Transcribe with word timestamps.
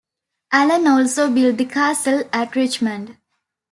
Alan 0.51 0.87
also 0.87 1.29
built 1.29 1.57
the 1.57 1.65
castle 1.65 2.23
at 2.33 2.55
Richmond. 2.55 3.17